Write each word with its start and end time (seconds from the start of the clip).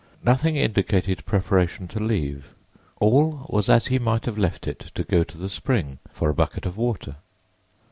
Nothing 0.23 0.55
indicated 0.55 1.27
preparation 1.27 1.87
to 1.89 2.03
leave: 2.03 2.55
all 2.99 3.45
was 3.51 3.69
as 3.69 3.85
he 3.85 3.99
might 3.99 4.25
have 4.25 4.35
left 4.35 4.67
it 4.67 4.79
to 4.95 5.03
go 5.03 5.23
to 5.23 5.37
the 5.37 5.47
spring 5.47 5.99
for 6.11 6.27
a 6.27 6.33
bucket 6.33 6.65
of 6.65 6.75
water. 6.75 7.17